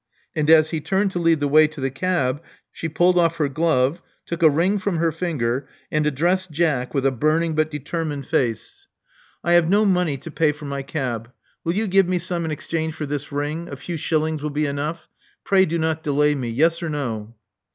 And 0.35 0.49
as 0.49 0.71
he 0.71 0.81
turned 0.81 1.11
to 1.11 1.19
lead 1.19 1.41
the 1.41 1.47
way 1.47 1.67
to 1.67 1.79
the 1.79 1.91
cab, 1.91 2.41
she 2.71 2.89
pulled 2.89 3.19
off 3.19 3.35
her 3.35 3.47
glove; 3.47 4.01
took 4.25 4.41
a 4.41 4.49
ring 4.49 4.79
from 4.79 4.97
her 4.97 5.11
finger; 5.11 5.67
and 5.91 6.07
addressed 6.07 6.49
Jack 6.49 6.95
with 6.95 7.05
a 7.05 7.11
burning 7.11 7.53
but 7.53 7.69
determined 7.69 8.25
face. 8.25 8.87
Love 9.43 9.51
Among 9.51 9.51
the 9.51 9.51
Artists 9.51 9.51
67 9.51 9.51
I 9.51 9.53
have 9.53 9.69
no 9.69 9.85
money 9.93 10.17
to 10.17 10.31
pay 10.31 10.51
for 10.57 10.65
my 10.65 10.81
cab. 10.81 11.31
Will 11.63 11.75
you 11.75 11.85
give 11.85 12.09
me 12.09 12.17
some 12.17 12.45
in 12.45 12.49
exchange 12.49 12.95
for 12.95 13.05
this 13.05 13.31
ring— 13.31 13.67
a 13.71 13.75
few 13.77 13.95
shil 13.97 14.21
lings 14.21 14.41
will 14.41 14.49
be 14.49 14.65
enough? 14.65 15.07
Pray 15.43 15.67
do 15.67 15.77
not 15.77 16.01
delay 16.01 16.33
me. 16.33 16.49
Yes 16.49 16.81
or 16.81 16.89
no?' 16.89 17.35